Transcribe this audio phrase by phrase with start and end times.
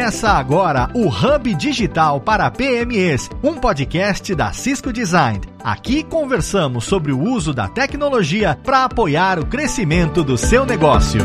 [0.00, 5.42] Começa agora o Hub Digital para PMEs, um podcast da Cisco Design.
[5.62, 11.20] Aqui conversamos sobre o uso da tecnologia para apoiar o crescimento do seu negócio.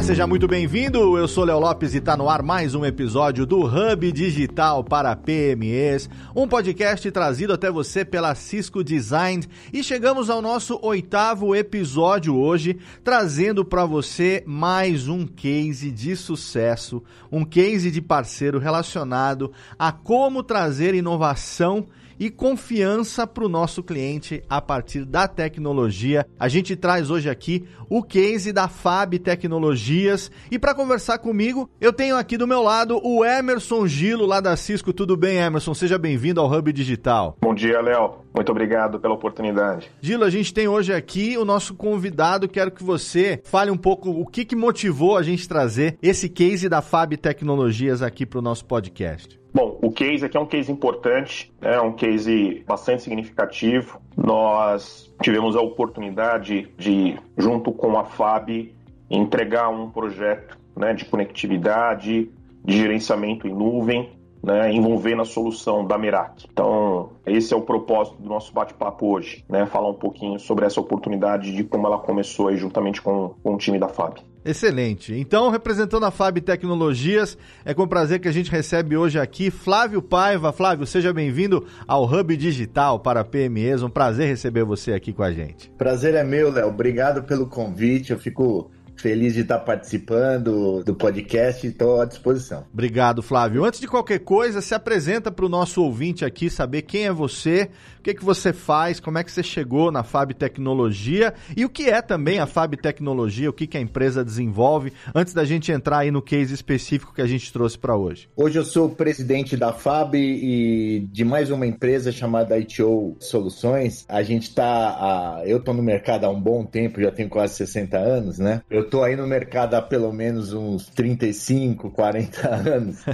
[0.00, 1.18] Olá, seja muito bem-vindo.
[1.18, 5.14] Eu sou Léo Lopes e está no ar mais um episódio do Hub Digital para
[5.14, 9.44] PMEs, um podcast trazido até você pela Cisco Design.
[9.70, 17.02] E chegamos ao nosso oitavo episódio hoje, trazendo para você mais um case de sucesso,
[17.30, 21.86] um case de parceiro relacionado a como trazer inovação
[22.20, 26.26] e confiança para o nosso cliente a partir da tecnologia.
[26.38, 31.94] A gente traz hoje aqui o case da Fab Tecnologias e para conversar comigo, eu
[31.94, 34.92] tenho aqui do meu lado o Emerson Gilo lá da Cisco.
[34.92, 35.72] Tudo bem, Emerson?
[35.72, 37.38] Seja bem-vindo ao Hub Digital.
[37.40, 38.16] Bom dia, Léo.
[38.34, 39.90] Muito obrigado pela oportunidade.
[40.02, 42.48] Gilo, a gente tem hoje aqui o nosso convidado.
[42.48, 46.68] Quero que você fale um pouco o que, que motivou a gente trazer esse case
[46.68, 49.39] da Fab Tecnologias aqui para o nosso podcast.
[49.52, 54.00] Bom, o case aqui é um case importante, é um case bastante significativo.
[54.16, 58.72] Nós tivemos a oportunidade de, junto com a FAB,
[59.10, 62.30] entregar um projeto né, de conectividade,
[62.64, 64.10] de gerenciamento em nuvem,
[64.42, 66.46] né, envolvendo a solução da Merak.
[66.50, 70.80] Então, esse é o propósito do nosso bate-papo hoje, né, falar um pouquinho sobre essa
[70.80, 74.20] oportunidade de como ela começou aí juntamente com, com o time da FAB.
[74.50, 75.14] Excelente.
[75.14, 80.02] Então, representando a FAB Tecnologias, é com prazer que a gente recebe hoje aqui Flávio
[80.02, 80.52] Paiva.
[80.52, 83.84] Flávio, seja bem-vindo ao Hub Digital para PMEs.
[83.84, 85.70] Um prazer receber você aqui com a gente.
[85.78, 86.66] Prazer é meu, Léo.
[86.66, 88.10] Obrigado pelo convite.
[88.10, 88.68] Eu fico
[89.00, 92.66] feliz de estar participando do podcast e estou à disposição.
[92.72, 93.64] Obrigado, Flávio.
[93.64, 97.70] Antes de qualquer coisa, se apresenta para o nosso ouvinte aqui saber quem é você,
[98.00, 101.68] o que, que você faz, como é que você chegou na Fab Tecnologia e o
[101.68, 105.70] que é também a Fab Tecnologia, o que, que a empresa desenvolve, antes da gente
[105.70, 108.26] entrar aí no case específico que a gente trouxe para hoje.
[108.34, 114.06] Hoje eu sou presidente da Fab e de mais uma empresa chamada ITO Soluções.
[114.08, 117.98] A gente está, eu estou no mercado há um bom tempo, já tenho quase 60
[117.98, 118.62] anos, né?
[118.70, 123.04] Eu tô aí no mercado há pelo menos uns 35, 40 anos.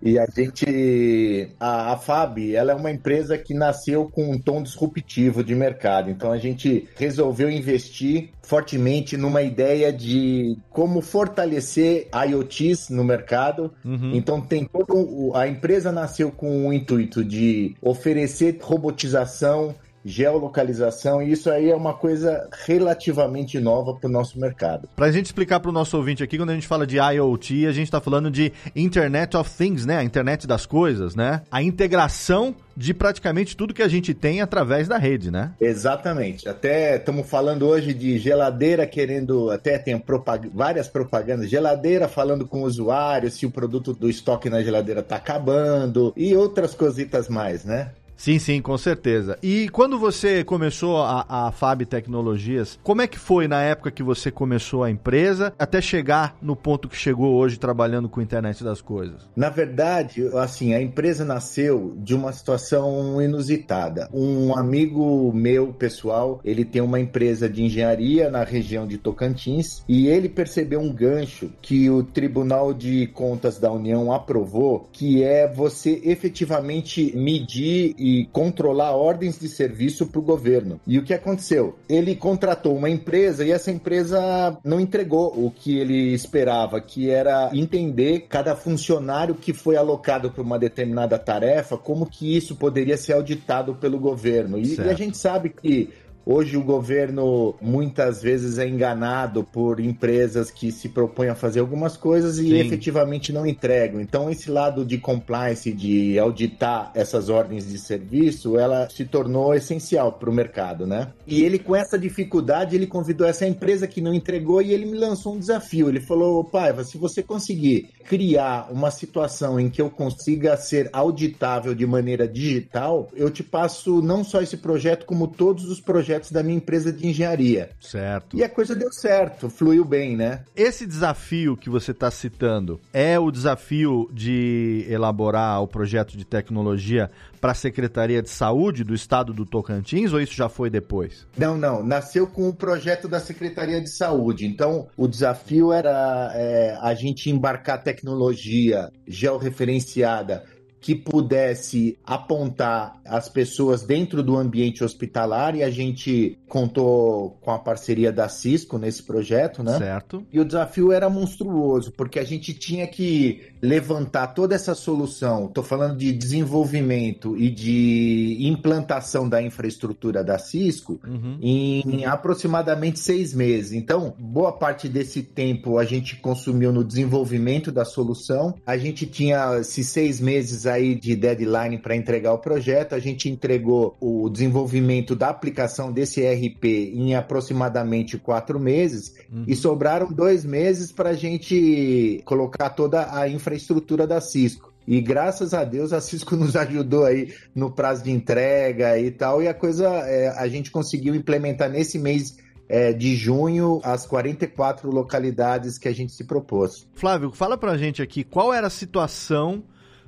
[0.00, 1.48] e a gente.
[1.58, 6.10] A, a FAB, ela é uma empresa que nasceu com um tom disruptivo de mercado.
[6.10, 13.72] Então a gente resolveu investir fortemente numa ideia de como fortalecer IoTs no mercado.
[13.84, 14.12] Uhum.
[14.14, 15.32] Então tem todo.
[15.34, 19.74] A empresa nasceu com o intuito de oferecer robotização
[20.06, 24.88] geolocalização, e isso aí é uma coisa relativamente nova para o nosso mercado.
[24.94, 27.66] Para a gente explicar para o nosso ouvinte aqui, quando a gente fala de IoT,
[27.66, 29.98] a gente está falando de Internet of Things, né?
[29.98, 31.42] A internet das coisas, né?
[31.50, 35.52] A integração de praticamente tudo que a gente tem através da rede, né?
[35.60, 36.48] Exatamente.
[36.48, 42.60] Até estamos falando hoje de geladeira querendo, até tem propag várias propagandas, geladeira falando com
[42.62, 47.64] o usuário se o produto do estoque na geladeira está acabando e outras cositas mais,
[47.64, 47.90] né?
[48.16, 49.38] Sim, sim, com certeza.
[49.42, 54.02] E quando você começou a, a Fab Tecnologias, como é que foi na época que
[54.02, 58.64] você começou a empresa até chegar no ponto que chegou hoje trabalhando com a internet
[58.64, 59.28] das coisas?
[59.36, 64.08] Na verdade, assim, a empresa nasceu de uma situação inusitada.
[64.12, 70.06] Um amigo meu, pessoal, ele tem uma empresa de engenharia na região de Tocantins e
[70.08, 76.00] ele percebeu um gancho que o Tribunal de Contas da União aprovou, que é você
[76.04, 77.94] efetivamente medir
[78.32, 80.80] controlar ordens de serviço para o governo.
[80.86, 81.76] E o que aconteceu?
[81.88, 87.50] Ele contratou uma empresa e essa empresa não entregou o que ele esperava, que era
[87.52, 93.14] entender cada funcionário que foi alocado para uma determinada tarefa, como que isso poderia ser
[93.14, 94.58] auditado pelo governo.
[94.58, 95.90] E, e a gente sabe que
[96.28, 101.96] Hoje o governo muitas vezes é enganado por empresas que se propõem a fazer algumas
[101.96, 102.56] coisas e Sim.
[102.56, 104.00] efetivamente não entregam.
[104.00, 110.14] Então esse lado de compliance, de auditar essas ordens de serviço, ela se tornou essencial
[110.14, 111.12] para o mercado, né?
[111.28, 114.98] E ele com essa dificuldade, ele convidou essa empresa que não entregou e ele me
[114.98, 115.88] lançou um desafio.
[115.88, 121.72] Ele falou, Paiva, se você conseguir criar uma situação em que eu consiga ser auditável
[121.72, 126.30] de maneira digital, eu te passo não só esse projeto, como todos os projetos projetos
[126.30, 127.70] da minha empresa de engenharia.
[127.80, 128.36] Certo.
[128.36, 130.42] E a coisa deu certo, fluiu bem, né?
[130.54, 137.10] Esse desafio que você está citando é o desafio de elaborar o projeto de tecnologia
[137.40, 141.26] para a Secretaria de Saúde do Estado do Tocantins ou isso já foi depois?
[141.36, 141.82] Não, não.
[141.82, 144.46] Nasceu com o projeto da Secretaria de Saúde.
[144.46, 150.44] Então, o desafio era é, a gente embarcar tecnologia georreferenciada
[150.86, 157.58] que pudesse apontar as pessoas dentro do ambiente hospitalar e a gente contou com a
[157.58, 159.78] parceria da Cisco nesse projeto, né?
[159.78, 160.24] Certo.
[160.32, 165.46] E o desafio era monstruoso, porque a gente tinha que levantar toda essa solução.
[165.46, 171.38] Estou falando de desenvolvimento e de implantação da infraestrutura da Cisco uhum.
[171.40, 173.72] em aproximadamente seis meses.
[173.72, 178.54] Então, boa parte desse tempo a gente consumiu no desenvolvimento da solução.
[178.64, 182.94] A gente tinha esses seis meses aí de deadline para entregar o projeto.
[182.94, 189.44] A gente entregou o desenvolvimento da aplicação desse ERP em aproximadamente quatro meses uhum.
[189.46, 194.72] e sobraram dois meses para a gente colocar toda a infraestrutura infraestrutura da Cisco.
[194.86, 199.42] E graças a Deus a Cisco nos ajudou aí no prazo de entrega e tal,
[199.42, 202.36] e a coisa é, a gente conseguiu implementar nesse mês
[202.68, 206.86] é, de junho as 44 localidades que a gente se propôs.
[206.94, 209.64] Flávio, fala pra gente aqui qual era a situação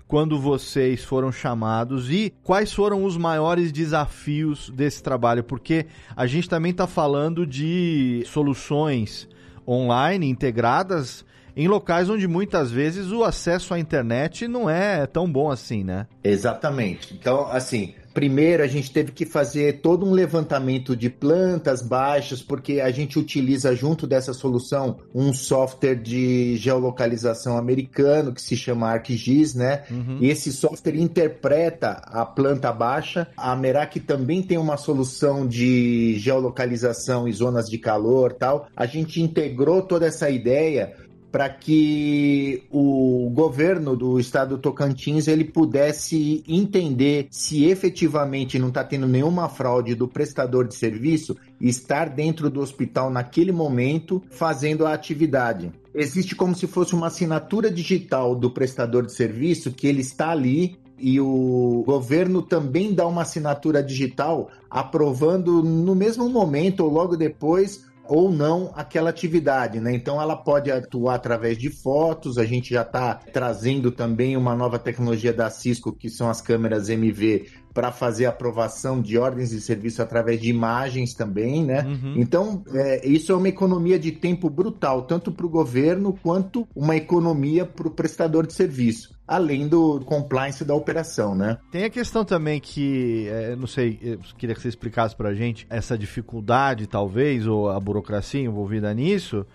[0.06, 5.86] quando vocês foram chamados e quais foram os maiores desafios desse trabalho, porque
[6.16, 9.28] a gente também está falando de soluções
[9.66, 11.26] online integradas
[11.58, 16.06] em locais onde muitas vezes o acesso à internet não é tão bom assim, né?
[16.22, 17.12] Exatamente.
[17.12, 22.80] Então, assim, primeiro a gente teve que fazer todo um levantamento de plantas baixas, porque
[22.80, 29.56] a gente utiliza junto dessa solução um software de geolocalização americano que se chama ArcGIS,
[29.56, 29.82] né?
[29.90, 30.18] Uhum.
[30.20, 33.26] E esse software interpreta a planta baixa.
[33.36, 38.68] A Merak também tem uma solução de geolocalização em zonas de calor, tal.
[38.76, 40.94] A gente integrou toda essa ideia
[41.30, 48.82] para que o governo do estado do Tocantins ele pudesse entender se efetivamente não está
[48.82, 54.94] tendo nenhuma fraude do prestador de serviço estar dentro do hospital naquele momento fazendo a
[54.94, 55.72] atividade.
[55.94, 60.78] Existe como se fosse uma assinatura digital do prestador de serviço que ele está ali
[60.98, 67.87] e o governo também dá uma assinatura digital aprovando no mesmo momento ou logo depois
[68.08, 69.94] ou não aquela atividade, né?
[69.94, 74.78] Então ela pode atuar através de fotos, a gente já está trazendo também uma nova
[74.78, 80.02] tecnologia da Cisco, que são as câmeras MV, para fazer aprovação de ordens de serviço
[80.02, 81.82] através de imagens também, né?
[81.82, 82.14] Uhum.
[82.16, 86.96] Então, é, isso é uma economia de tempo brutal, tanto para o governo quanto uma
[86.96, 91.58] economia para o prestador de serviço além do compliance da operação, né?
[91.70, 95.34] Tem a questão também que, é, não sei, eu queria que você explicasse para a
[95.34, 99.46] gente essa dificuldade, talvez, ou a burocracia envolvida nisso,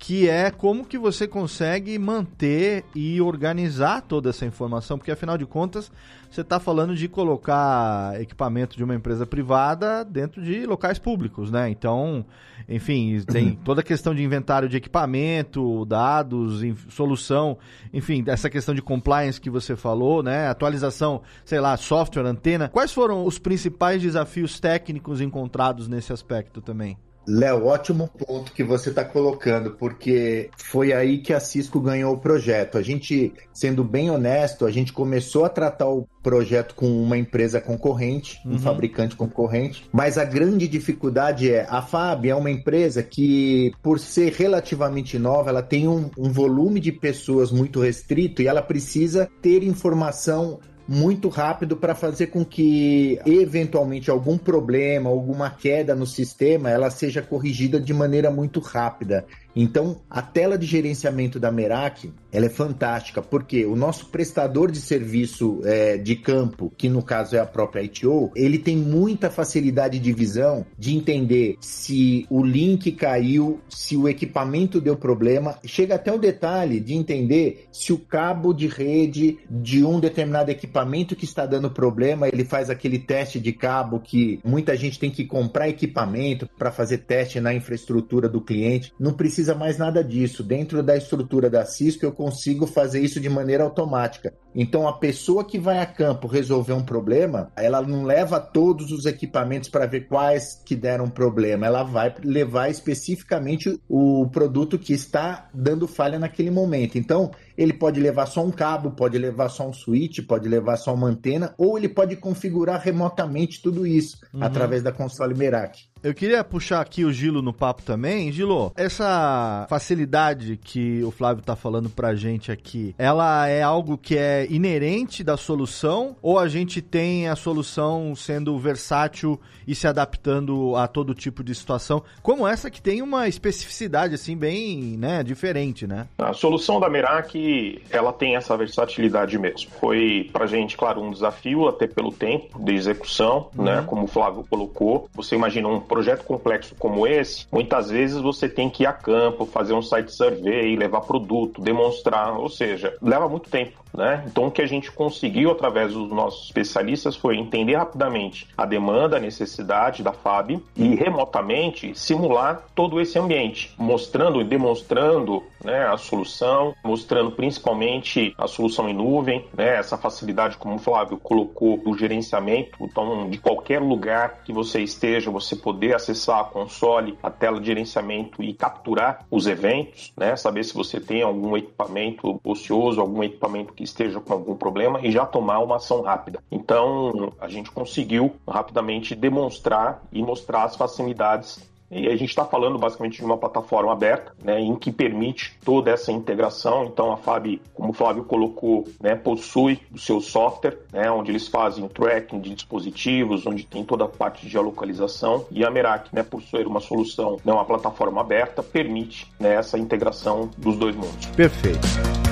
[0.00, 5.44] que é como que você consegue manter e organizar toda essa informação, porque afinal de
[5.44, 5.92] contas
[6.30, 11.68] você está falando de colocar equipamento de uma empresa privada dentro de locais públicos, né?
[11.68, 12.24] Então,
[12.66, 17.58] enfim, tem toda a questão de inventário de equipamento, dados, solução,
[17.92, 20.48] enfim, essa questão de compliance que você falou, né?
[20.48, 22.70] Atualização, sei lá, software, antena.
[22.70, 26.96] Quais foram os principais desafios técnicos encontrados nesse aspecto também?
[27.32, 32.18] Léo, ótimo ponto que você está colocando, porque foi aí que a Cisco ganhou o
[32.18, 32.76] projeto.
[32.76, 37.60] A gente, sendo bem honesto, a gente começou a tratar o projeto com uma empresa
[37.60, 38.58] concorrente, um uhum.
[38.58, 44.32] fabricante concorrente, mas a grande dificuldade é a FAB é uma empresa que, por ser
[44.32, 49.62] relativamente nova, ela tem um, um volume de pessoas muito restrito e ela precisa ter
[49.62, 50.58] informação
[50.92, 57.22] muito rápido para fazer com que eventualmente algum problema, alguma queda no sistema, ela seja
[57.22, 59.24] corrigida de maneira muito rápida.
[59.54, 64.80] Então, a tela de gerenciamento da Merak, ela é fantástica, porque o nosso prestador de
[64.80, 69.98] serviço é, de campo, que no caso é a própria ITO, ele tem muita facilidade
[69.98, 76.12] de visão de entender se o link caiu, se o equipamento deu problema, chega até
[76.12, 81.46] o detalhe de entender se o cabo de rede de um determinado equipamento que está
[81.46, 86.48] dando problema, ele faz aquele teste de cabo que muita gente tem que comprar equipamento
[86.56, 90.42] para fazer teste na infraestrutura do cliente, não precisa precisa mais nada disso.
[90.42, 94.34] Dentro da estrutura da Cisco, eu consigo fazer isso de maneira automática.
[94.54, 99.06] Então, a pessoa que vai a campo resolver um problema, ela não leva todos os
[99.06, 101.66] equipamentos para ver quais que deram problema.
[101.66, 106.98] Ela vai levar especificamente o produto que está dando falha naquele momento.
[106.98, 110.92] Então, ele pode levar só um cabo, pode levar só um switch, pode levar só
[110.92, 114.42] uma antena, ou ele pode configurar remotamente tudo isso uhum.
[114.42, 115.90] através da console Merak.
[116.02, 118.32] Eu queria puxar aqui o Gilo no papo também.
[118.32, 124.16] Gilo, essa facilidade que o Flávio tá falando pra gente aqui, ela é algo que
[124.16, 130.74] é inerente da solução ou a gente tem a solução sendo versátil e se adaptando
[130.74, 135.86] a todo tipo de situação, como essa que tem uma especificidade assim bem, né, diferente,
[135.86, 136.08] né?
[136.18, 139.70] A solução da Merak ela tem essa versatilidade mesmo.
[139.78, 143.64] Foi pra gente, claro, um desafio até pelo tempo de execução, uhum.
[143.64, 143.84] né?
[143.86, 145.08] Como o Flávio colocou.
[145.14, 149.44] Você imagina um projeto complexo como esse, muitas vezes você tem que ir a campo,
[149.44, 153.80] fazer um site survey, levar produto, demonstrar, ou seja, leva muito tempo.
[153.92, 154.22] Né?
[154.26, 159.16] Então, o que a gente conseguiu através dos nossos especialistas foi entender rapidamente a demanda,
[159.16, 165.96] a necessidade da FAB e remotamente simular todo esse ambiente, mostrando e demonstrando né, a
[165.96, 171.96] solução, mostrando principalmente a solução em nuvem, né, essa facilidade, como o Flávio colocou, do
[171.96, 172.78] gerenciamento.
[172.80, 177.66] Então, de qualquer lugar que você esteja, você poder acessar a console, a tela de
[177.66, 183.72] gerenciamento e capturar os eventos, né, saber se você tem algum equipamento ocioso, algum equipamento
[183.72, 186.42] que esteja com algum problema e já tomar uma ação rápida.
[186.50, 192.78] Então, a gente conseguiu rapidamente demonstrar e mostrar as facilidades e a gente está falando
[192.78, 196.84] basicamente de uma plataforma aberta, né, em que permite toda essa integração.
[196.84, 201.48] Então a FAB, como o Flávio colocou, né, possui o seu software, né, onde eles
[201.48, 205.44] fazem tracking de dispositivos, onde tem toda a parte de geolocalização.
[205.50, 209.78] E a Merak, né, por ser uma solução, né, uma plataforma aberta, permite né, essa
[209.78, 211.26] integração dos dois mundos.
[211.36, 212.29] Perfeito.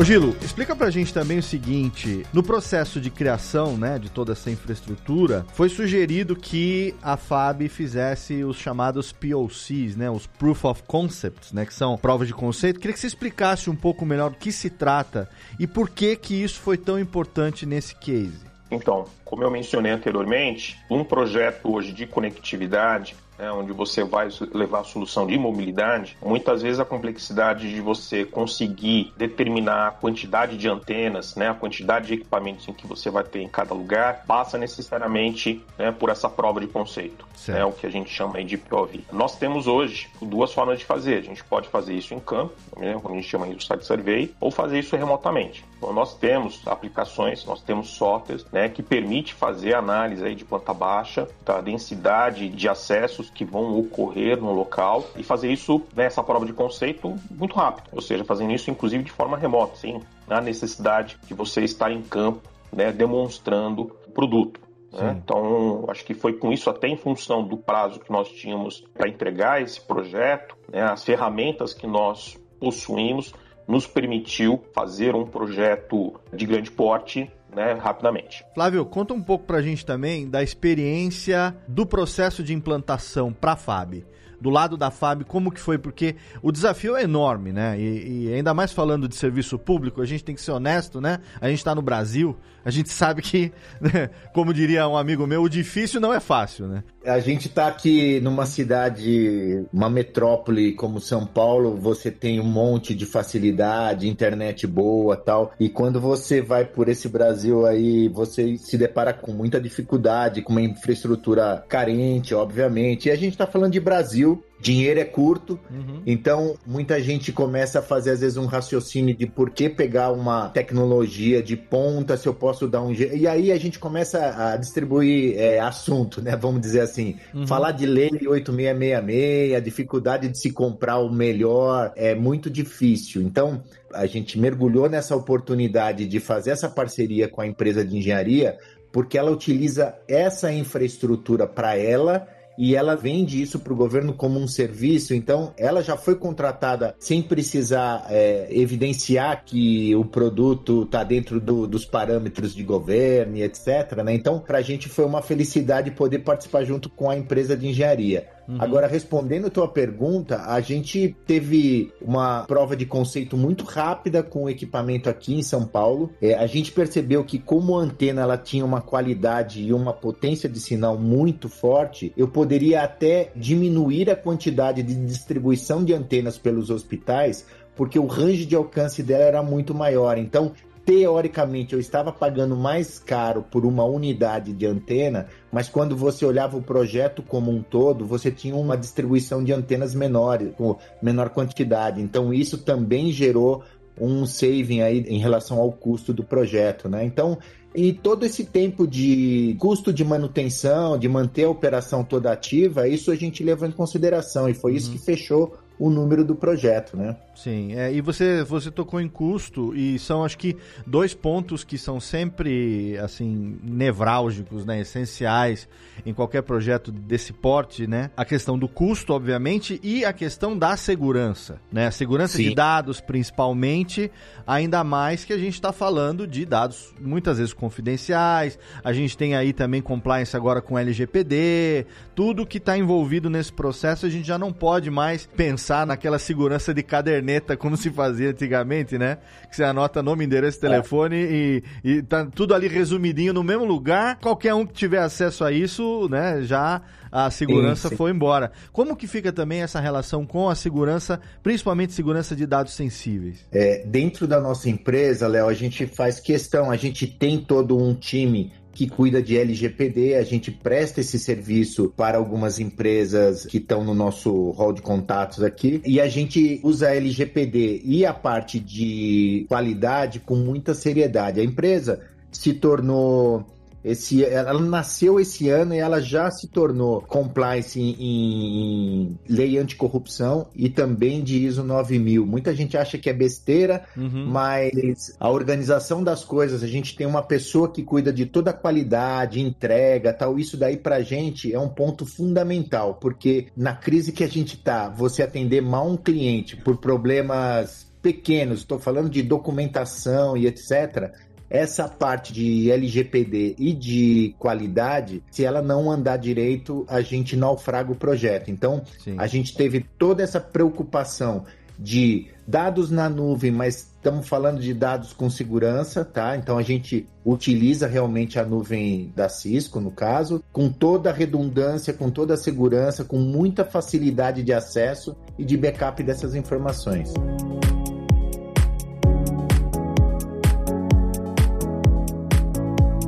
[0.00, 4.32] Ô Gilo, explica pra gente também o seguinte: no processo de criação, né, de toda
[4.32, 10.82] essa infraestrutura, foi sugerido que a FAB fizesse os chamados POCs, né, os Proof of
[10.84, 12.80] Concepts, né, que são provas de conceito.
[12.80, 15.28] Queria que você explicasse um pouco melhor do que se trata
[15.58, 18.48] e por que que isso foi tão importante nesse case.
[18.70, 24.80] Então, como eu mencionei anteriormente, um projeto hoje de conectividade né, onde você vai levar
[24.80, 30.68] a solução de mobilidade, muitas vezes a complexidade de você conseguir determinar a quantidade de
[30.68, 34.58] antenas, né, a quantidade de equipamentos em que você vai ter em cada lugar, passa
[34.58, 39.04] necessariamente né, por essa prova de conceito, né, o que a gente chama de POV.
[39.10, 41.16] Nós temos hoje duas formas de fazer.
[41.16, 44.34] A gente pode fazer isso em campo, né, quando a gente chama de site survey,
[44.38, 45.64] ou fazer isso remotamente.
[45.78, 48.82] Então, nós temos aplicações, nós temos softwares né, que
[49.20, 54.52] permite fazer análise aí de planta baixa, da densidade de acessos que vão ocorrer no
[54.52, 59.04] local e fazer isso nessa prova de conceito muito rápido, ou seja, fazendo isso inclusive
[59.04, 64.60] de forma remota, sem a necessidade de você estar em campo, né, demonstrando o produto.
[64.92, 65.20] Né?
[65.22, 69.08] Então, acho que foi com isso, até em função do prazo que nós tínhamos para
[69.08, 73.34] entregar esse projeto, né, as ferramentas que nós possuímos,
[73.68, 78.44] nos permitiu fazer um projeto de grande porte né, rapidamente.
[78.54, 83.52] Flávio, conta um pouco para a gente também da experiência do processo de implantação para
[83.52, 84.04] a FAB
[84.40, 85.76] do lado da FAB, como que foi?
[85.76, 87.78] Porque o desafio é enorme, né?
[87.78, 91.18] E, e, ainda mais falando de serviço público, a gente tem que ser honesto, né?
[91.40, 95.42] A gente está no Brasil, a gente sabe que, né, como diria um amigo meu,
[95.42, 96.82] o difícil não é fácil, né?
[97.04, 102.94] A gente está aqui numa cidade, uma metrópole como São Paulo, você tem um monte
[102.94, 105.52] de facilidade, internet boa tal.
[105.58, 110.52] E quando você vai por esse Brasil aí, você se depara com muita dificuldade, com
[110.52, 113.08] uma infraestrutura carente, obviamente.
[113.08, 116.02] E a gente está falando de Brasil, dinheiro é curto, uhum.
[116.06, 120.48] então muita gente começa a fazer às vezes um raciocínio de por que pegar uma
[120.50, 123.16] tecnologia de ponta se eu posso dar um jeito.
[123.16, 126.36] E aí a gente começa a distribuir é, assunto, né?
[126.36, 127.46] Vamos dizer assim, uhum.
[127.46, 133.22] falar de lei 8666, a dificuldade de se comprar o melhor é muito difícil.
[133.22, 133.62] Então
[133.94, 138.58] a gente mergulhou nessa oportunidade de fazer essa parceria com a empresa de engenharia
[138.92, 142.26] porque ela utiliza essa infraestrutura para ela
[142.60, 146.94] e ela vende isso para o governo como um serviço, então ela já foi contratada
[146.98, 153.42] sem precisar é, evidenciar que o produto está dentro do, dos parâmetros de governo e
[153.42, 154.02] etc.
[154.04, 154.12] Né?
[154.12, 158.28] Então, para a gente foi uma felicidade poder participar junto com a empresa de engenharia.
[158.50, 158.56] Uhum.
[158.58, 164.44] Agora, respondendo a tua pergunta, a gente teve uma prova de conceito muito rápida com
[164.44, 166.10] o equipamento aqui em São Paulo.
[166.20, 170.48] É, a gente percebeu que como a antena ela tinha uma qualidade e uma potência
[170.48, 176.70] de sinal muito forte, eu poderia até diminuir a quantidade de distribuição de antenas pelos
[176.70, 180.18] hospitais porque o range de alcance dela era muito maior.
[180.18, 180.52] Então,
[180.90, 186.56] teoricamente eu estava pagando mais caro por uma unidade de antena, mas quando você olhava
[186.56, 192.02] o projeto como um todo, você tinha uma distribuição de antenas menores, com menor quantidade.
[192.02, 193.62] Então isso também gerou
[194.00, 197.04] um saving aí em relação ao custo do projeto, né?
[197.04, 197.38] Então,
[197.72, 203.12] e todo esse tempo de custo de manutenção, de manter a operação toda ativa, isso
[203.12, 204.76] a gente levou em consideração e foi uhum.
[204.76, 207.16] isso que fechou o número do projeto, né?
[207.42, 211.78] Sim, é, e você, você tocou em custo e são acho que dois pontos que
[211.78, 215.66] são sempre assim nevrálgicos, né, essenciais
[216.04, 218.10] em qualquer projeto desse porte, né?
[218.14, 221.86] A questão do custo, obviamente, e a questão da segurança, né?
[221.86, 222.50] A segurança Sim.
[222.50, 224.10] de dados, principalmente,
[224.46, 228.58] ainda mais que a gente está falando de dados muitas vezes confidenciais.
[228.84, 234.04] A gente tem aí também compliance agora com LGPD, tudo que está envolvido nesse processo,
[234.04, 238.96] a gente já não pode mais pensar naquela segurança de caderneta como se fazia antigamente,
[238.98, 239.18] né?
[239.48, 240.60] Que você anota nome, endereço, é.
[240.60, 241.32] telefone é.
[241.32, 244.18] e, e tá tudo ali resumidinho no mesmo lugar.
[244.20, 246.82] Qualquer um que tiver acesso a isso, né, já
[247.12, 247.96] a segurança sim, sim.
[247.96, 248.52] foi embora.
[248.72, 253.46] Como que fica também essa relação com a segurança, principalmente segurança de dados sensíveis?
[253.52, 257.94] É, dentro da nossa empresa, Léo, a gente faz questão, a gente tem todo um
[257.94, 260.14] time que cuida de LGPD.
[260.14, 265.42] A gente presta esse serviço para algumas empresas que estão no nosso hall de contatos
[265.42, 265.82] aqui.
[265.84, 271.40] E a gente usa LGPD e a parte de qualidade com muita seriedade.
[271.40, 272.00] A empresa
[272.32, 273.44] se tornou
[273.82, 280.48] esse, ela nasceu esse ano e ela já se tornou compliance em, em lei anticorrupção
[280.54, 282.26] e também de ISO 9000.
[282.26, 284.26] Muita gente acha que é besteira, uhum.
[284.26, 288.54] mas a organização das coisas, a gente tem uma pessoa que cuida de toda a
[288.54, 290.38] qualidade, entrega, tal.
[290.38, 294.88] Isso daí pra gente é um ponto fundamental, porque na crise que a gente tá,
[294.88, 301.12] você atender mal um cliente por problemas pequenos, estou falando de documentação e etc
[301.50, 307.90] essa parte de LGPD e de qualidade, se ela não andar direito, a gente naufraga
[307.90, 308.50] o projeto.
[308.50, 309.16] Então, Sim.
[309.18, 311.44] a gente teve toda essa preocupação
[311.76, 316.36] de dados na nuvem, mas estamos falando de dados com segurança, tá?
[316.36, 321.92] Então a gente utiliza realmente a nuvem da Cisco, no caso, com toda a redundância,
[321.92, 327.12] com toda a segurança, com muita facilidade de acesso e de backup dessas informações.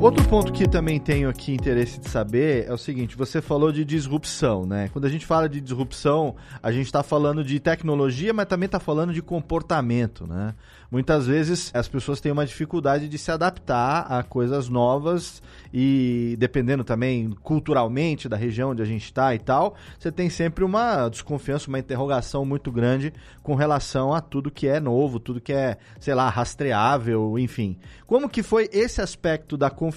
[0.03, 3.85] Outro ponto que também tenho aqui interesse de saber é o seguinte: você falou de
[3.85, 4.89] disrupção, né?
[4.91, 8.81] Quando a gente fala de disrupção, a gente está falando de tecnologia, mas também está
[8.81, 10.55] falando de comportamento, né?
[10.91, 15.41] Muitas vezes as pessoas têm uma dificuldade de se adaptar a coisas novas
[15.73, 20.65] e dependendo também culturalmente da região onde a gente está e tal, você tem sempre
[20.65, 23.11] uma desconfiança, uma interrogação muito grande
[23.41, 27.77] com relação a tudo que é novo, tudo que é, sei lá, rastreável, enfim.
[28.05, 29.92] Como que foi esse aspecto da confiança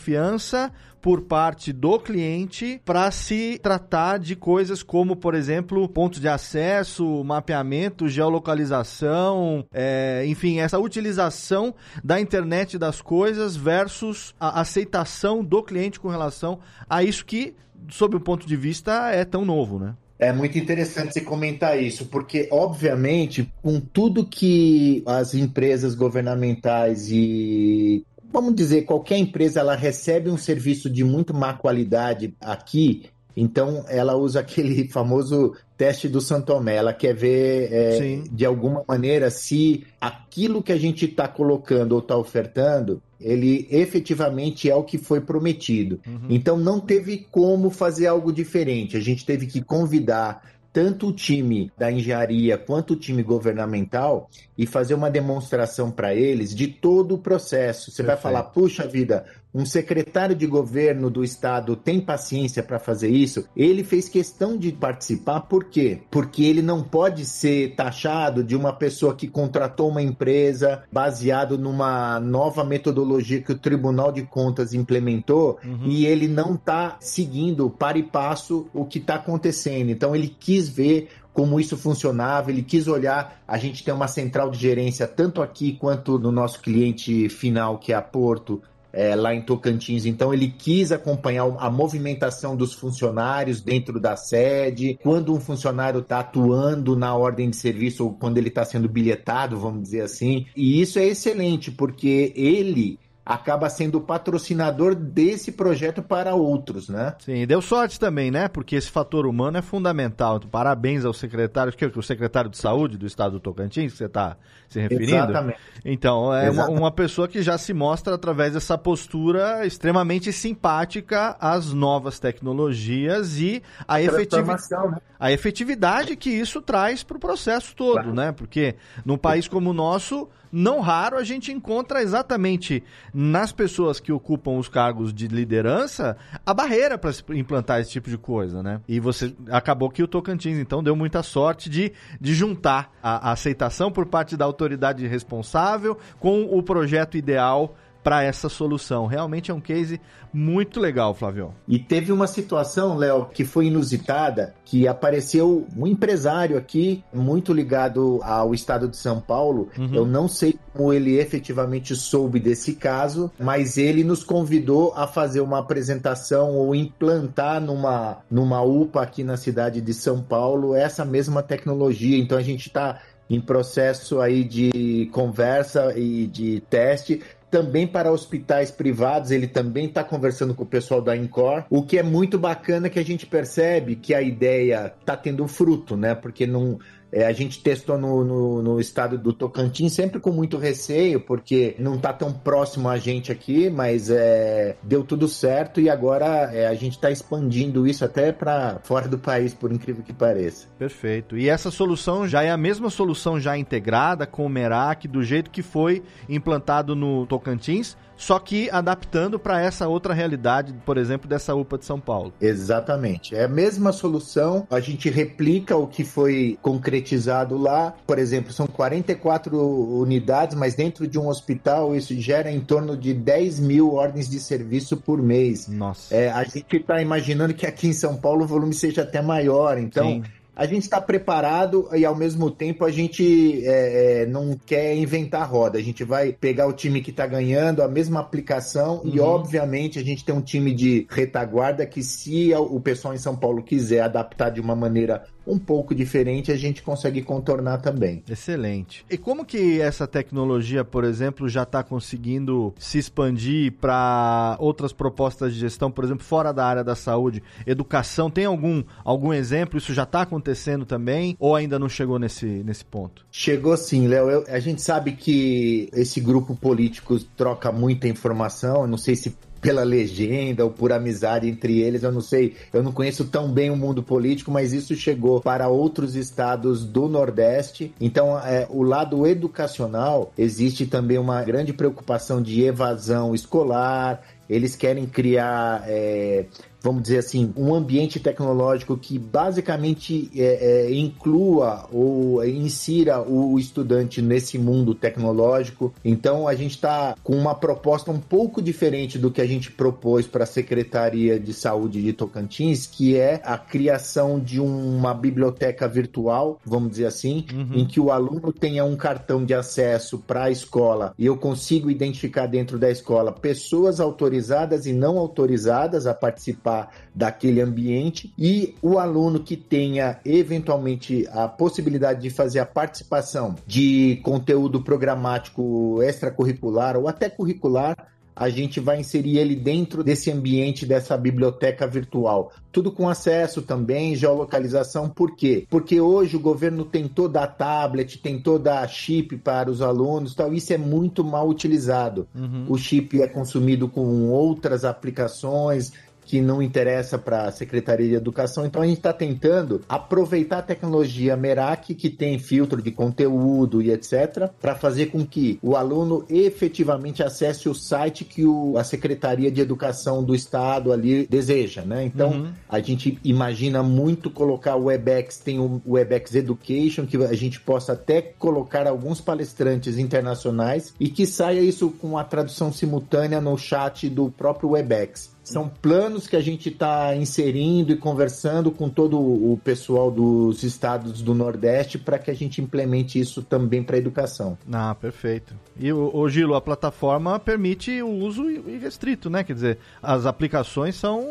[1.07, 7.23] por parte do cliente para se tratar de coisas como, por exemplo, pontos de acesso,
[7.23, 16.01] mapeamento, geolocalização, é, enfim, essa utilização da internet das coisas versus a aceitação do cliente
[16.01, 16.59] com relação
[16.91, 17.55] a isso que,
[17.89, 19.95] sob o ponto de vista, é tão novo, né?
[20.19, 28.05] É muito interessante você comentar isso, porque, obviamente, com tudo que as empresas governamentais e
[28.33, 34.17] vamos dizer, qualquer empresa ela recebe um serviço de muito má qualidade aqui, então ela
[34.17, 36.77] usa aquele famoso teste do Santomé.
[36.77, 41.99] Ela quer ver é, de alguma maneira se aquilo que a gente está colocando ou
[41.99, 46.01] está ofertando ele efetivamente é o que foi prometido.
[46.07, 46.27] Uhum.
[46.29, 48.97] Então não teve como fazer algo diferente.
[48.97, 50.43] A gente teve que convidar
[50.77, 56.55] tanto o time da engenharia quanto o time governamental e fazer uma demonstração para eles
[56.55, 57.91] de todo o processo.
[57.91, 58.07] Você Perfeito.
[58.09, 59.25] vai falar, puxa vida,
[59.57, 63.49] um secretário de governo do estado tem paciência para fazer isso?
[63.57, 66.01] Ele fez questão de participar, por quê?
[66.11, 72.21] Porque ele não pode ser taxado de uma pessoa que contratou uma empresa baseado numa
[72.21, 75.87] nova metodologia que o Tribunal de Contas implementou uhum.
[75.87, 79.88] e ele não está seguindo para e passo o que está acontecendo.
[79.88, 83.42] Então ele quis ver como isso funcionava, ele quis olhar.
[83.47, 87.92] A gente tem uma central de gerência tanto aqui quanto no nosso cliente final, que
[87.92, 88.62] é a Porto,
[88.97, 90.07] é, lá em Tocantins.
[90.07, 96.21] Então ele quis acompanhar a movimentação dos funcionários dentro da sede, quando um funcionário está
[96.21, 100.47] atuando na ordem de serviço ou quando ele está sendo bilhetado, vamos dizer assim.
[100.57, 107.17] E isso é excelente, porque ele acaba sendo patrocinador desse projeto para outros, né?
[107.19, 108.47] Sim, deu sorte também, né?
[108.47, 110.37] Porque esse fator humano é fundamental.
[110.37, 113.99] Então, parabéns ao secretário, que é o secretário de saúde do estado do Tocantins, que
[113.99, 114.37] você está
[114.69, 115.17] se referindo.
[115.17, 115.59] Exatamente.
[115.85, 121.73] Então, é uma, uma, pessoa que já se mostra através dessa postura extremamente simpática às
[121.73, 124.99] novas tecnologias e a, efetividade, né?
[125.19, 128.15] a efetividade que isso traz para o processo todo, claro.
[128.15, 128.31] né?
[128.31, 132.83] Porque num país como o nosso, não raro a gente encontra exatamente
[133.13, 138.19] nas pessoas que ocupam os cargos de liderança a barreira para implantar esse tipo de
[138.19, 138.81] coisa, né?
[138.89, 143.33] E você acabou que o Tocantins, então, deu muita sorte de, de juntar a, a
[143.33, 149.07] aceitação por parte da autoridade responsável com o projeto ideal para essa solução.
[149.07, 150.01] Realmente é um case
[150.33, 151.53] muito legal, Flávio.
[151.66, 158.21] E teve uma situação, Léo, que foi inusitada, que apareceu um empresário aqui muito ligado
[158.23, 159.71] ao estado de São Paulo.
[159.77, 159.92] Uhum.
[159.92, 165.40] Eu não sei como ele efetivamente soube desse caso, mas ele nos convidou a fazer
[165.40, 171.42] uma apresentação ou implantar numa, numa UPA aqui na cidade de São Paulo essa mesma
[171.42, 172.16] tecnologia.
[172.16, 177.21] Então a gente está em processo aí de conversa e de teste
[177.57, 181.99] também para hospitais privados, ele também está conversando com o pessoal da Incor, o que
[181.99, 186.14] é muito bacana que a gente percebe que a ideia está tendo fruto, né?
[186.14, 186.79] Porque não,
[187.12, 191.77] é, a gente testou no, no, no, estado do Tocantins sempre com muito receio, porque
[191.79, 196.66] não está tão próximo a gente aqui, mas é, deu tudo certo e agora é,
[196.66, 200.66] a gente está expandindo isso até para fora do país, por incrível que pareça.
[200.79, 201.37] Perfeito.
[201.37, 205.51] E essa solução já é a mesma solução já integrada com o Merak, do jeito
[205.51, 211.55] que foi implantado no Tocantins, só que adaptando para essa outra realidade, por exemplo, dessa
[211.55, 212.33] UPA de São Paulo.
[212.40, 213.35] Exatamente.
[213.35, 217.94] É a mesma solução, a gente replica o que foi concretizado lá.
[218.07, 219.57] Por exemplo, são 44
[220.00, 224.40] unidades, mas dentro de um hospital isso gera em torno de 10 mil ordens de
[224.40, 225.68] serviço por mês.
[225.68, 226.14] Nossa.
[226.14, 229.79] É, a gente está imaginando que aqui em São Paulo o volume seja até maior,
[229.79, 230.07] então.
[230.07, 230.22] Sim
[230.57, 235.47] a gente está preparado e ao mesmo tempo a gente é, é, não quer inventar
[235.47, 235.79] roda.
[235.79, 239.11] A gente vai pegar o time que está ganhando, a mesma aplicação uhum.
[239.14, 243.37] e obviamente a gente tem um time de retaguarda que se o pessoal em São
[243.37, 248.23] Paulo quiser adaptar de uma maneira um pouco diferente, a gente consegue contornar também.
[248.29, 249.05] Excelente.
[249.09, 255.55] E como que essa tecnologia, por exemplo, já está conseguindo se expandir para outras propostas
[255.55, 258.31] de gestão, por exemplo, fora da área da saúde, educação?
[258.31, 259.79] Tem algum, algum exemplo?
[259.79, 263.25] Isso já está acontecendo também ou ainda não chegou nesse, nesse ponto?
[263.31, 264.45] Chegou sim, Léo.
[264.49, 268.83] A gente sabe que esse grupo político troca muita informação.
[268.83, 272.83] Eu não sei se pela legenda ou por amizade entre eles, eu não sei, eu
[272.83, 277.92] não conheço tão bem o mundo político, mas isso chegou para outros estados do Nordeste.
[278.01, 284.23] Então, é, o lado educacional existe também uma grande preocupação de evasão escolar.
[284.49, 286.47] Eles querem criar é,
[286.87, 294.22] vamos dizer assim, um ambiente tecnológico que basicamente é, é, inclua ou insira o estudante
[294.22, 295.92] nesse mundo tecnológico.
[296.05, 300.29] Então a gente está com uma proposta um pouco diferente do que a gente propôs
[300.29, 306.61] para a Secretaria de Saúde de Tocantins, que é a criação de uma biblioteca virtual,
[306.64, 307.81] vamos dizer assim, uhum.
[307.81, 311.90] em que o aluno tenha um cartão de acesso para a escola e eu consigo
[311.90, 316.76] identificar dentro da escola pessoas autorizadas e não autorizadas a participar
[317.15, 324.21] daquele ambiente e o aluno que tenha eventualmente a possibilidade de fazer a participação de
[324.23, 327.97] conteúdo programático extracurricular ou até curricular
[328.37, 332.53] a gente vai inserir ele dentro desse ambiente dessa biblioteca virtual.
[332.71, 335.09] Tudo com acesso também, geolocalização.
[335.09, 335.67] Por quê?
[335.71, 340.53] Porque hoje o governo tentou dar tablet, tentou dar chip para os alunos, tal.
[340.53, 342.29] Isso é muito mal utilizado.
[342.35, 342.67] Uhum.
[342.69, 345.93] O chip é consumido com outras aplicações,
[346.27, 348.67] que não interessa para a Secretaria de Educação.
[348.67, 353.91] Então a gente está tentando aproveitar a tecnologia Merak, que tem filtro de conteúdo e
[353.91, 359.51] etc., para fazer com que o aluno efetivamente acesse o site que o, a Secretaria
[359.51, 362.05] de Educação do Estado ali deseja, né?
[362.05, 362.53] Então uhum.
[362.69, 367.93] a gente imagina muito colocar o WebEx, tem o WebEx Education, que a gente possa
[367.93, 374.09] até colocar alguns palestrantes internacionais e que saia isso com a tradução simultânea no chat
[374.09, 375.36] do próprio WebEx.
[375.47, 381.23] São planos que a gente está inserindo e conversando com todo o pessoal dos estados
[381.23, 384.59] do Nordeste para que a gente implemente isso também para a educação.
[384.73, 385.55] Ah, perfeito.
[385.79, 389.45] E o, Gilo, a plataforma permite o uso irrestrito, né?
[389.45, 391.23] Quer dizer, as aplicações são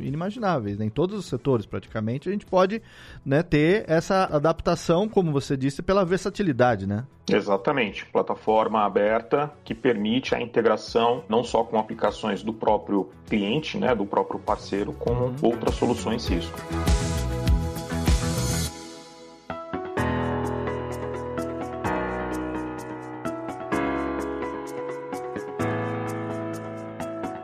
[0.00, 0.78] inimagináveis.
[0.78, 0.84] Né?
[0.84, 2.80] Em todos os setores, praticamente, a gente pode
[3.26, 7.04] né, ter essa adaptação, como você disse, pela versatilidade, né?
[7.34, 8.06] Exatamente.
[8.06, 14.06] Plataforma aberta que permite a integração não só com aplicações do próprio cliente, né, do
[14.06, 15.36] próprio parceiro, como uhum.
[15.42, 16.58] outras soluções Cisco.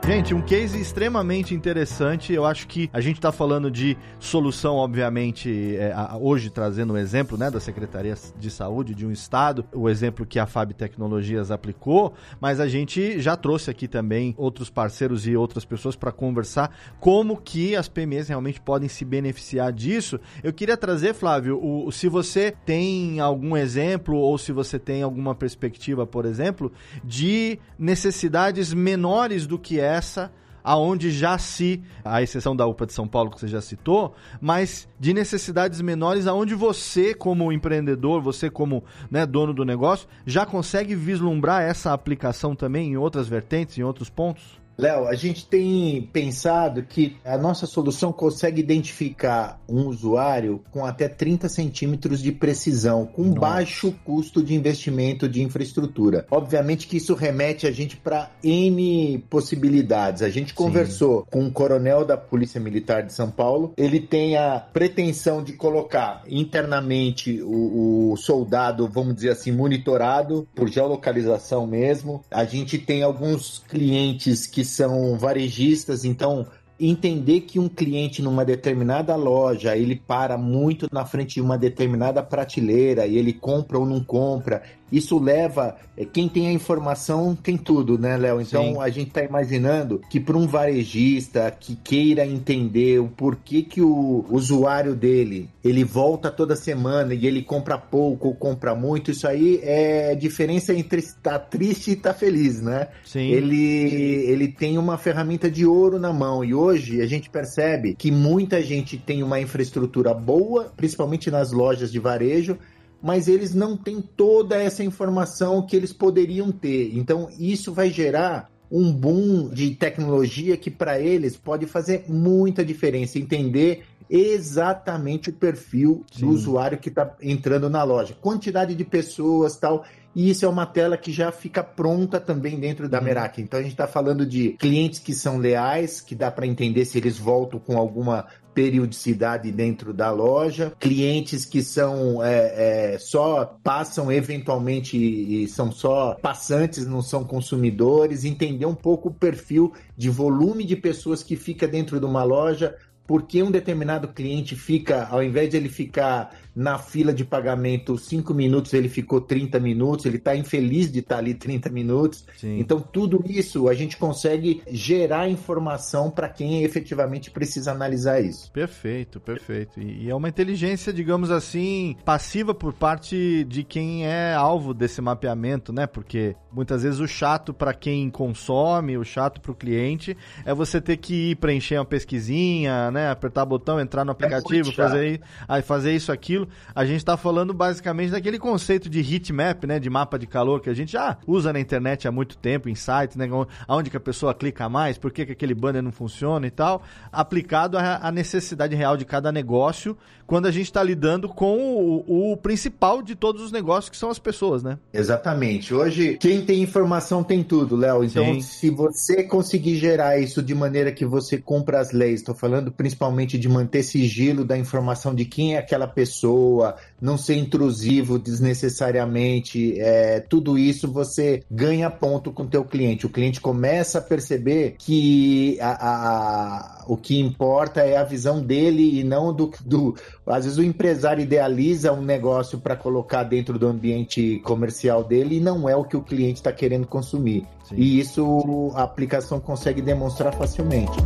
[0.06, 2.30] Gente, um case extremamente interessante.
[2.30, 6.98] Eu acho que a gente está falando de solução, obviamente, é, hoje trazendo o um
[6.98, 11.50] exemplo né, da Secretaria de Saúde de um estado, o exemplo que a Fab Tecnologias
[11.50, 16.76] aplicou, mas a gente já trouxe aqui também outros parceiros e outras pessoas para conversar
[17.00, 20.20] como que as PMEs realmente podem se beneficiar disso.
[20.42, 25.34] Eu queria trazer, Flávio, o, se você tem algum exemplo ou se você tem alguma
[25.34, 26.70] perspectiva, por exemplo,
[27.02, 30.30] de necessidades menores do que é essa
[30.64, 34.88] aonde já se, a exceção da UPA de São Paulo que você já citou, mas
[34.98, 40.94] de necessidades menores aonde você como empreendedor, você como né, dono do negócio, já consegue
[40.94, 44.63] vislumbrar essa aplicação também em outras vertentes, em outros pontos?
[44.76, 51.08] Léo, a gente tem pensado que a nossa solução consegue identificar um usuário com até
[51.08, 53.40] 30 centímetros de precisão, com nossa.
[53.40, 56.26] baixo custo de investimento de infraestrutura.
[56.30, 60.22] Obviamente que isso remete a gente para N possibilidades.
[60.22, 61.26] A gente conversou Sim.
[61.30, 63.72] com um coronel da Polícia Militar de São Paulo.
[63.76, 70.68] Ele tem a pretensão de colocar internamente o, o soldado, vamos dizer assim, monitorado por
[70.68, 72.24] geolocalização mesmo.
[72.30, 76.46] A gente tem alguns clientes que são varejistas, então
[76.78, 82.22] entender que um cliente numa determinada loja ele para muito na frente de uma determinada
[82.22, 85.76] prateleira e ele compra ou não compra isso leva.
[85.96, 88.40] É, quem tem a informação tem tudo, né, Léo?
[88.40, 88.80] Então Sim.
[88.80, 94.24] a gente está imaginando que para um varejista que queira entender o porquê que o
[94.30, 99.60] usuário dele ele volta toda semana e ele compra pouco ou compra muito, isso aí
[99.62, 102.88] é diferença entre estar triste e estar feliz, né?
[103.04, 103.30] Sim.
[103.30, 108.10] Ele, ele tem uma ferramenta de ouro na mão e hoje a gente percebe que
[108.10, 112.58] muita gente tem uma infraestrutura boa, principalmente nas lojas de varejo,
[113.04, 116.96] mas eles não têm toda essa informação que eles poderiam ter.
[116.96, 123.18] Então, isso vai gerar um boom de tecnologia que para eles pode fazer muita diferença,
[123.18, 126.22] entender exatamente o perfil Sim.
[126.22, 129.84] do usuário que está entrando na loja, quantidade de pessoas, tal.
[130.14, 133.04] E isso é uma tela que já fica pronta também dentro da uhum.
[133.04, 133.42] Meraki.
[133.42, 136.96] Então a gente está falando de clientes que são leais, que dá para entender se
[136.96, 144.10] eles voltam com alguma periodicidade dentro da loja, clientes que são é, é, só passam
[144.10, 150.64] eventualmente e são só passantes, não são consumidores, entender um pouco o perfil de volume
[150.64, 155.50] de pessoas que fica dentro de uma loja, porque um determinado cliente fica, ao invés
[155.50, 160.36] de ele ficar na fila de pagamento 5 minutos, ele ficou 30 minutos, ele está
[160.36, 162.24] infeliz de estar tá ali 30 minutos.
[162.36, 162.58] Sim.
[162.60, 168.52] Então, tudo isso a gente consegue gerar informação para quem efetivamente precisa analisar isso.
[168.52, 169.80] Perfeito, perfeito.
[169.80, 175.00] E, e é uma inteligência, digamos assim, passiva por parte de quem é alvo desse
[175.00, 175.86] mapeamento, né?
[175.86, 180.80] Porque muitas vezes o chato para quem consome, o chato para o cliente, é você
[180.80, 183.10] ter que ir preencher uma pesquisinha, né?
[183.10, 187.16] Apertar botão, entrar no é aplicativo, é fazer, aí fazer isso, aquilo a gente está
[187.16, 190.92] falando basicamente daquele conceito de heat map, né, de mapa de calor que a gente
[190.92, 193.28] já usa na internet há muito tempo, em sites, né,
[193.68, 196.82] onde que a pessoa clica mais, por que, que aquele banner não funciona e tal,
[197.12, 202.36] aplicado à necessidade real de cada negócio, quando a gente está lidando com o, o,
[202.36, 204.78] principal de todos os negócios, que são as pessoas, né?
[204.92, 205.74] Exatamente.
[205.74, 208.04] Hoje, quem tem informação tem tudo, Léo.
[208.04, 208.40] Então, Sim.
[208.40, 213.38] se você conseguir gerar isso de maneira que você cumpra as leis, estou falando principalmente
[213.38, 220.20] de manter sigilo da informação de quem é aquela pessoa, não ser intrusivo desnecessariamente, é,
[220.20, 223.06] tudo isso você ganha ponto com o teu cliente.
[223.06, 229.00] O cliente começa a perceber que a, a, o que importa é a visão dele
[229.00, 229.96] e não do, do...
[230.26, 235.40] Às vezes o empresário idealiza um negócio para colocar dentro do ambiente comercial dele e
[235.40, 237.46] não é o que o cliente está querendo consumir.
[237.66, 237.76] Sim.
[237.78, 240.98] E isso a aplicação consegue demonstrar facilmente.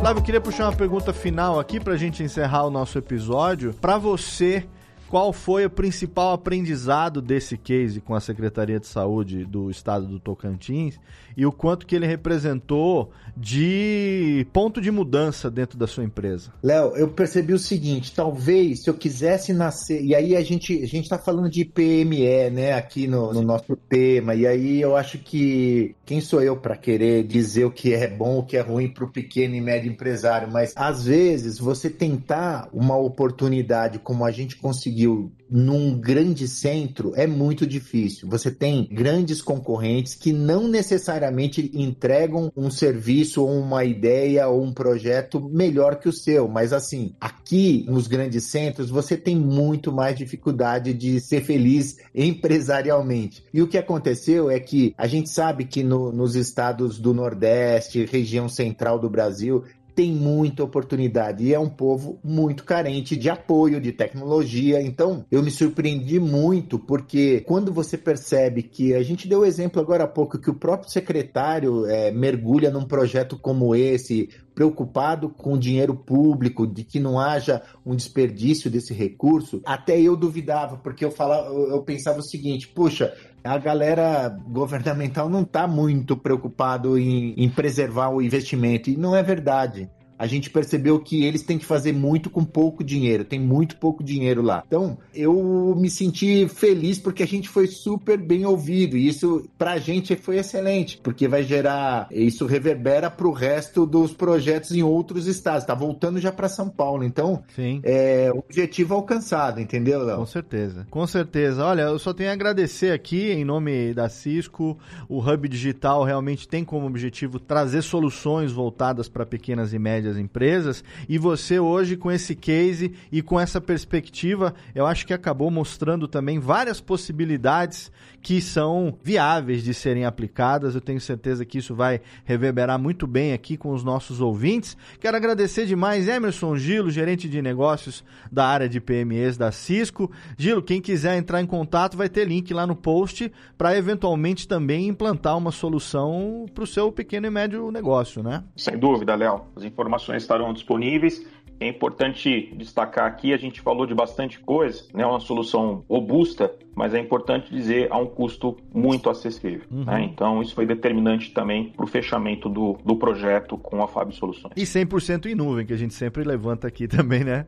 [0.00, 3.74] Flávio, eu queria puxar uma pergunta final aqui para a gente encerrar o nosso episódio.
[3.74, 4.64] Para você,
[5.08, 10.20] qual foi o principal aprendizado desse case com a Secretaria de Saúde do Estado do
[10.20, 10.98] Tocantins
[11.36, 16.52] e o quanto que ele representou de ponto de mudança dentro da sua empresa?
[16.62, 20.86] Léo, eu percebi o seguinte, talvez se eu quisesse nascer, e aí a gente a
[20.86, 25.18] gente está falando de PME, né, aqui no, no, nosso tema, e aí eu acho
[25.18, 28.88] que quem sou eu para querer dizer o que é bom, o que é ruim
[28.88, 34.32] para o pequeno e médio empresário, mas às vezes você tentar uma oportunidade como a
[34.32, 38.28] gente conseguiu conseguiu num grande centro é muito difícil.
[38.28, 44.72] Você tem grandes concorrentes que não necessariamente entregam um serviço ou uma ideia ou um
[44.72, 50.18] projeto melhor que o seu, mas assim, aqui nos grandes centros você tem muito mais
[50.18, 53.42] dificuldade de ser feliz empresarialmente.
[53.52, 58.04] E o que aconteceu é que a gente sabe que no, nos estados do Nordeste,
[58.04, 59.64] região central do Brasil,
[59.98, 64.80] tem muita oportunidade e é um povo muito carente de apoio, de tecnologia.
[64.80, 69.82] Então, eu me surpreendi muito porque quando você percebe que a gente deu o exemplo
[69.82, 75.56] agora há pouco que o próprio secretário é, mergulha num projeto como esse, preocupado com
[75.56, 81.12] dinheiro público, de que não haja um desperdício desse recurso, até eu duvidava, porque eu
[81.12, 87.48] falava, eu pensava o seguinte, puxa, a galera governamental não está muito preocupado em, em
[87.48, 88.90] preservar o investimento.
[88.90, 92.82] E não é verdade a gente percebeu que eles têm que fazer muito com pouco
[92.82, 94.64] dinheiro, tem muito pouco dinheiro lá.
[94.66, 99.78] Então, eu me senti feliz porque a gente foi super bem ouvido e isso pra
[99.78, 105.64] gente foi excelente, porque vai gerar, isso reverbera pro resto dos projetos em outros estados,
[105.64, 107.04] tá voltando já para São Paulo.
[107.04, 107.80] Então, Sim.
[107.84, 110.18] é objetivo alcançado, entendeu, Léo?
[110.18, 110.86] Com certeza.
[110.90, 111.64] Com certeza.
[111.64, 114.78] Olha, eu só tenho a agradecer aqui em nome da Cisco,
[115.08, 120.16] o Hub Digital realmente tem como objetivo trazer soluções voltadas para pequenas e médias médias
[120.16, 120.84] empresas.
[121.08, 126.08] E você hoje, com esse case e com essa perspectiva, eu acho que acabou mostrando
[126.08, 127.92] também várias possibilidades
[128.22, 130.74] que são viáveis de serem aplicadas.
[130.74, 134.76] Eu tenho certeza que isso vai reverberar muito bem aqui com os nossos ouvintes.
[135.00, 140.10] Quero agradecer demais Emerson Gilo, gerente de negócios da área de PMEs da Cisco.
[140.36, 144.88] Gilo, quem quiser entrar em contato vai ter link lá no post para eventualmente também
[144.88, 148.44] implantar uma solução para o seu pequeno e médio negócio, né?
[148.56, 149.42] Sem dúvida, Léo.
[149.56, 151.24] As informações estarão disponíveis.
[151.60, 155.04] É importante destacar aqui, a gente falou de bastante coisa, né?
[155.04, 159.62] Uma solução robusta, mas é importante dizer a um custo muito acessível.
[159.70, 159.84] Uhum.
[159.84, 160.04] Né?
[160.04, 164.52] Então, isso foi determinante também para o fechamento do, do projeto com a Fábio Soluções.
[164.56, 167.46] E 100% em nuvem, que a gente sempre levanta aqui também, né?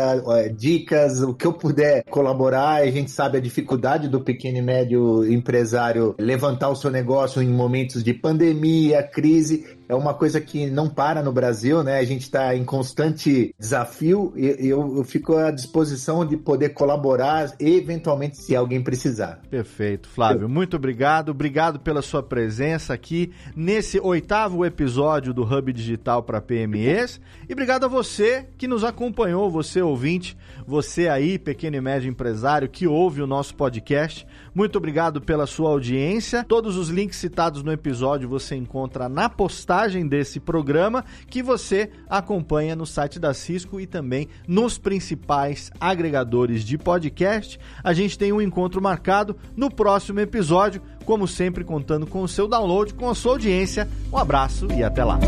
[0.56, 2.80] dicas, o que eu puder colaborar.
[2.80, 7.50] A gente sabe a dificuldade do pequeno e médio empresário levantar o seu negócio em
[7.50, 11.98] momentos de pandemia, crise é uma coisa que não para no Brasil, né?
[11.98, 17.54] A gente está em constante desafio e eu, eu, fico à disposição de poder colaborar,
[17.58, 19.40] eventualmente, se alguém precisar.
[19.50, 20.48] Perfeito, Flávio.
[20.48, 21.30] Muito obrigado.
[21.30, 27.20] Obrigado pela sua presença aqui nesse oitavo episódio do Hub Digital para PMEs.
[27.48, 32.68] E obrigado a você que nos acompanhou, você ouvinte, você aí, pequeno e médio empresário,
[32.68, 34.26] que ouve o nosso podcast.
[34.54, 36.44] Muito obrigado pela sua audiência.
[36.44, 42.76] Todos os links citados no episódio você encontra na postagem desse programa que você acompanha
[42.76, 47.58] no site da Cisco e também nos principais agregadores de podcast.
[47.82, 52.46] A gente tem um encontro marcado no próximo episódio, como sempre contando com o seu
[52.46, 53.88] download, com a sua audiência.
[54.12, 55.18] Um abraço e até lá.